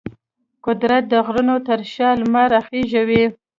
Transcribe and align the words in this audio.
قدرت 0.65 1.03
د 1.11 1.13
غرونو 1.25 1.55
تر 1.67 1.79
شا 1.93 2.09
لمر 2.21 2.47
راخیژوي. 2.55 3.23